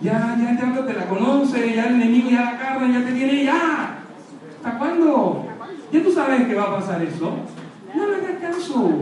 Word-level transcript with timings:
Ya, 0.00 0.36
ya 0.38 0.66
hablo, 0.66 0.84
te 0.84 0.94
la 0.94 1.06
conoce, 1.06 1.74
ya 1.74 1.86
el 1.86 1.96
enemigo 1.96 2.30
ya 2.30 2.52
la 2.52 2.58
carne, 2.58 2.92
ya 2.92 3.04
te 3.04 3.12
tiene 3.12 3.44
ya. 3.44 3.98
¿Hasta 4.56 4.78
cuándo? 4.78 5.46
Ya 5.92 6.02
tú 6.02 6.12
sabes 6.12 6.46
que 6.46 6.54
va 6.54 6.64
a 6.64 6.76
pasar 6.76 7.02
eso. 7.02 7.32
No 7.94 8.06
le 8.06 8.16
hagas 8.16 8.40
caso. 8.40 8.92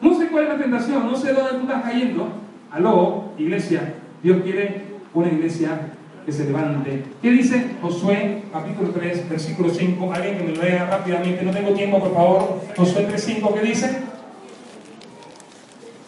No 0.00 0.18
sé 0.18 0.28
cuál 0.28 0.44
es 0.44 0.48
la 0.50 0.58
tentación, 0.58 1.06
no 1.06 1.16
sé 1.16 1.32
dónde 1.32 1.52
tú 1.52 1.60
estás 1.60 1.82
cayendo. 1.82 2.28
Aló, 2.72 3.32
iglesia. 3.38 3.94
Dios 4.22 4.42
quiere 4.42 4.86
una 5.14 5.28
iglesia 5.28 5.92
que 6.24 6.32
se 6.32 6.44
levante. 6.44 7.04
¿Qué 7.20 7.30
dice 7.30 7.76
Josué, 7.80 8.44
capítulo 8.52 8.90
3, 8.90 9.28
versículo 9.28 9.68
5? 9.70 10.12
Alguien 10.12 10.38
que 10.38 10.44
me 10.44 10.56
lo 10.56 10.62
lea 10.62 10.86
rápidamente, 10.86 11.44
no 11.44 11.52
tengo 11.52 11.70
tiempo, 11.70 12.00
por 12.00 12.14
favor. 12.14 12.60
Josué 12.76 13.04
3, 13.08 13.22
5, 13.22 13.54
¿qué 13.54 13.60
dice? 13.60 14.02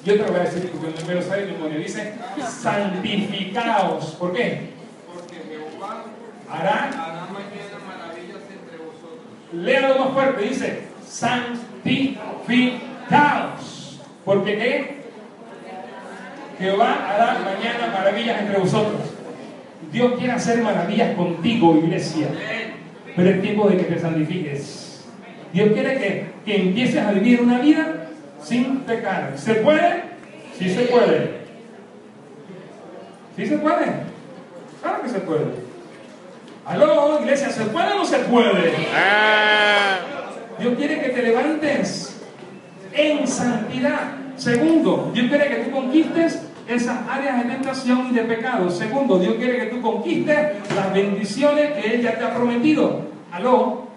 Yo 0.04 0.12
te 0.16 0.18
lo 0.18 0.26
voy 0.28 0.40
a 0.40 0.44
decir 0.44 0.70
porque 0.70 1.00
no 1.00 1.06
me 1.06 1.14
lo 1.14 1.22
sabe 1.22 1.46
demonio. 1.46 1.78
Dice, 1.78 2.12
santificaos. 2.46 4.16
¿Por 4.16 4.34
qué? 4.34 4.68
Porque 5.14 5.36
Jehová 5.48 6.04
Hará, 6.50 6.90
hará 6.90 7.26
mañana 7.32 7.78
maravillas 7.86 8.42
entre 8.50 8.76
vosotros. 8.84 9.22
léalo 9.52 9.98
más 9.98 10.12
fuerte, 10.12 10.42
dice, 10.42 10.82
santificaos. 11.08 13.98
¿Porque 14.26 14.58
qué? 14.58 14.98
Jehová 16.58 17.08
hará 17.10 17.38
mañana 17.38 17.86
maravillas 17.90 18.42
entre 18.42 18.58
vosotros. 18.58 19.00
Dios 19.90 20.18
quiere 20.18 20.34
hacer 20.34 20.60
maravillas 20.62 21.16
contigo, 21.16 21.78
iglesia. 21.82 22.28
Pero 23.16 23.30
es 23.30 23.40
tiempo 23.40 23.70
de 23.70 23.78
que 23.78 23.84
te 23.84 23.98
santifiques. 23.98 25.02
Dios 25.54 25.72
quiere 25.72 25.98
que, 25.98 26.26
que 26.44 26.56
empieces 26.60 27.02
a 27.02 27.10
vivir 27.12 27.40
una 27.40 27.58
vida 27.60 28.10
sin 28.44 28.80
pecar. 28.80 29.32
¿Se 29.36 29.54
puede? 29.54 30.02
Sí 30.58 30.70
se 30.70 30.82
puede. 30.82 31.44
¿Sí 33.36 33.46
se 33.46 33.58
puede? 33.58 33.86
Claro 34.80 35.02
que 35.02 35.08
se 35.08 35.18
puede. 35.20 35.64
Aló, 36.66 37.20
iglesia, 37.20 37.50
¿se 37.50 37.64
puede 37.64 37.92
o 37.92 37.98
no 37.98 38.04
se 38.04 38.18
puede? 38.20 38.72
Dios 40.58 40.74
quiere 40.76 41.00
que 41.00 41.08
te 41.08 41.22
levantes 41.22 42.22
en 42.92 43.26
santidad. 43.26 44.12
Segundo, 44.36 45.10
Dios 45.12 45.28
quiere 45.28 45.48
que 45.48 45.56
tú 45.64 45.70
conquistes 45.70 46.42
esas 46.68 47.08
áreas 47.08 47.42
de 47.42 47.50
tentación 47.50 48.08
y 48.10 48.14
de 48.14 48.22
pecado. 48.22 48.70
Segundo, 48.70 49.18
Dios 49.18 49.34
quiere 49.34 49.58
que 49.58 49.66
tú 49.66 49.82
conquistes 49.82 50.36
las 50.74 50.92
bendiciones 50.92 51.72
que 51.72 51.94
Él 51.94 52.02
ya 52.02 52.16
te 52.16 52.24
ha 52.24 52.34
prometido. 52.34 53.02
Aló, 53.32 53.88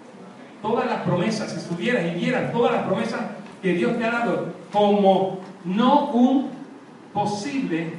todas 0.60 0.86
las 0.86 1.02
promesas, 1.02 1.50
si 1.50 1.58
estuvieras 1.58 2.04
y 2.04 2.18
vieras 2.18 2.52
todas 2.52 2.72
las 2.72 2.82
promesas 2.82 3.20
que 3.62 3.74
Dios 3.74 3.98
te 3.98 4.04
ha 4.04 4.10
dado 4.10 4.54
como 4.72 5.40
no 5.64 6.10
un 6.10 6.50
posible 7.12 7.94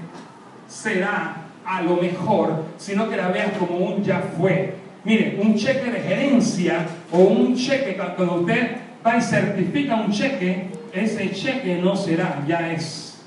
será 0.68 1.36
a 1.66 1.82
lo 1.82 1.98
mejor, 1.98 2.66
sino 2.78 3.10
que 3.10 3.18
la 3.18 3.30
veas 3.30 3.58
como 3.58 3.78
un 3.78 4.04
ya 4.04 4.22
fue. 4.38 4.76
Mire, 5.04 5.40
un 5.42 5.56
cheque 5.56 5.92
de 5.92 6.00
gerencia 6.02 6.86
o 7.12 7.20
un 7.20 7.56
cheque, 7.56 7.98
cuando 8.16 8.42
usted 8.42 8.78
va 9.06 9.18
y 9.18 9.22
certifica 9.22 9.96
un 9.96 10.12
cheque, 10.12 10.68
ese 10.94 11.32
cheque 11.32 11.80
no 11.82 11.96
será, 11.96 12.44
ya 12.48 12.72
es. 12.72 13.22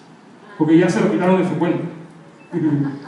Porque 0.58 0.78
ya 0.78 0.88
se 0.88 1.00
lo 1.00 1.10
quitaron 1.10 1.42
de 1.42 1.48
su 1.48 1.58
cuenta. 1.58 1.84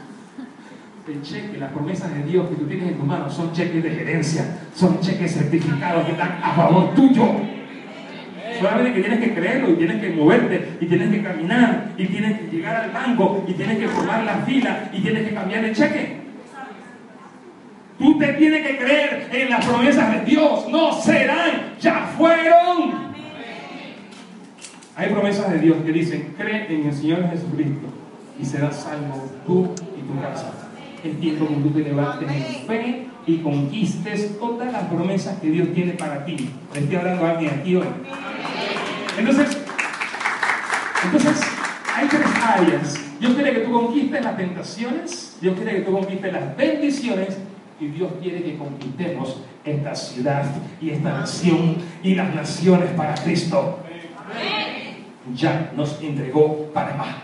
El 1.07 1.23
cheque, 1.23 1.59
las 1.59 1.71
promesas 1.71 2.15
de 2.15 2.23
Dios 2.23 2.49
que 2.49 2.55
tú 2.55 2.65
tienes 2.65 2.89
en 2.89 2.97
tu 2.97 3.05
mano 3.05 3.29
son 3.29 3.53
cheques 3.53 3.83
de 3.83 3.91
gerencia, 3.91 4.59
son 4.75 5.01
cheques 5.01 5.35
certificados 5.35 6.07
que 6.07 6.13
están 6.13 6.41
a 6.43 6.55
favor 6.55 6.95
tuyo. 6.95 7.27
Solamente 8.59 8.95
que 8.95 9.01
tienes 9.01 9.21
que 9.21 9.35
creerlo 9.35 9.71
y 9.71 9.75
tienes 9.75 10.01
que 10.01 10.11
moverte 10.11 10.77
y 10.81 10.87
tienes 10.87 11.11
que 11.11 11.23
caminar 11.23 11.93
y 11.97 12.07
tienes 12.07 12.41
que 12.41 12.57
llegar 12.57 12.77
al 12.77 12.91
banco 12.91 13.45
y 13.49 13.53
tienes 13.53 13.79
que 13.79 13.89
formar 13.89 14.25
la 14.25 14.37
fila 14.39 14.91
y 14.93 15.01
tienes 15.01 15.29
que 15.29 15.35
cambiar 15.35 15.65
el 15.65 15.75
cheque. 15.75 16.25
Tú 17.99 18.19
te 18.19 18.33
tienes 18.35 18.67
que 18.67 18.77
creer 18.77 19.29
en 19.33 19.51
las 19.51 19.65
promesas 19.65 20.13
de 20.13 20.25
Dios. 20.25 20.69
No 20.69 20.93
serán, 21.01 21.75
ya 21.81 22.13
fueron. 22.17 23.15
Hay 24.97 25.11
promesas 25.11 25.51
de 25.51 25.59
Dios 25.59 25.77
que 25.85 25.93
dicen, 25.93 26.35
cree 26.37 26.67
en 26.73 26.87
el 26.87 26.95
Señor 26.95 27.29
Jesucristo 27.31 27.89
y 28.41 28.45
serás 28.45 28.77
salvo 28.83 29.29
tú 29.47 29.75
y 29.99 30.03
tu 30.03 30.21
casa. 30.21 30.53
Es 31.03 31.21
tiempo 31.21 31.49
que 31.49 31.55
tú 31.55 31.71
te 31.71 31.81
levantes 31.81 32.31
en 32.31 32.67
fe 32.67 33.07
y 33.27 33.39
conquistes 33.39 34.39
todas 34.39 34.73
las 34.73 34.85
promesas 34.85 35.39
que 35.41 35.51
Dios 35.51 35.69
tiene 35.75 35.93
para 35.93 36.25
ti. 36.25 36.51
Le 36.73 36.81
estoy 36.81 36.97
hablando 36.97 37.27
a 37.27 37.31
alguien 37.31 37.53
aquí 37.61 37.77
hoy. 37.77 37.87
Entonces, 39.19 39.57
entonces, 41.05 41.41
hay 41.95 42.09
tres 42.09 42.27
áreas. 42.43 43.01
Dios 43.21 43.35
quiere 43.35 43.55
que 43.55 43.61
tú 43.61 43.73
conquistes 43.73 44.25
las 44.25 44.37
tentaciones, 44.37 45.39
Dios 45.41 45.57
quiere 45.57 45.77
que 45.77 45.81
tú 45.83 45.93
conquistes 45.93 46.33
las 46.33 46.57
bendiciones 46.57 47.39
y 47.81 47.87
Dios 47.89 48.11
quiere 48.21 48.43
que 48.43 48.59
conquistemos 48.59 49.41
esta 49.65 49.95
ciudad 49.95 50.45
y 50.81 50.91
esta 50.91 51.13
nación 51.13 51.77
y 52.03 52.15
las 52.15 52.35
naciones 52.35 52.91
para 52.91 53.15
Cristo. 53.15 53.81
Ya 55.35 55.73
nos 55.77 56.01
entregó 56.03 56.71
Panamá. 56.73 57.19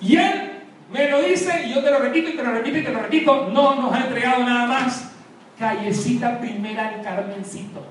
Y 0.00 0.16
Él 0.16 0.50
me 0.92 1.08
lo 1.10 1.22
dice 1.22 1.66
y 1.66 1.74
yo 1.74 1.82
te 1.82 1.90
lo 1.90 1.98
repito 1.98 2.28
y 2.28 2.36
te 2.36 2.42
lo 2.42 2.52
repito 2.52 2.78
y 2.78 2.84
te 2.84 2.92
lo 2.92 3.00
repito, 3.00 3.50
no 3.52 3.74
nos 3.76 3.92
ha 3.94 4.04
entregado 4.04 4.44
nada 4.44 4.66
más. 4.66 5.10
Callecita 5.58 6.38
primera 6.40 6.88
al 6.88 7.02
Carmencito. 7.02 7.86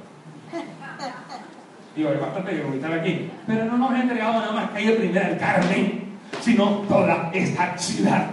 Digo, 1.96 2.10
es 2.10 2.22
bastante 2.22 2.52
que 2.52 2.76
estar 2.76 2.94
aquí. 2.94 3.30
Pero 3.46 3.66
no 3.66 3.78
nos 3.78 3.92
ha 3.92 4.02
entregado 4.02 4.40
nada 4.40 4.52
más 4.54 4.72
calle 4.72 4.94
primera 4.94 5.28
al 5.28 5.38
Carmen, 5.38 6.04
sino 6.40 6.66
toda 6.88 7.30
esta 7.34 7.78
ciudad. 7.78 8.28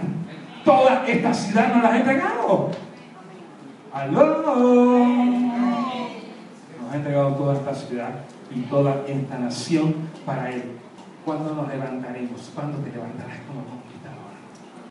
Toda 0.63 1.05
esta 1.07 1.33
ciudad 1.33 1.73
nos 1.73 1.83
la 1.83 1.89
ha 1.93 1.97
entregado. 1.97 2.71
¡Aló! 3.91 4.43
Nos 6.81 6.91
ha 6.91 6.95
entregado 6.95 7.35
toda 7.35 7.55
esta 7.55 7.75
ciudad 7.75 8.11
y 8.55 8.61
toda 8.61 9.03
esta 9.07 9.37
nación 9.37 9.95
para 10.25 10.51
Él. 10.51 10.63
¿Cuándo 11.25 11.53
nos 11.53 11.67
levantaremos? 11.67 12.51
¿Cuándo 12.55 12.77
te 12.79 12.91
levantarás 12.91 13.39
como 13.47 13.65
conquistador? 13.65 13.98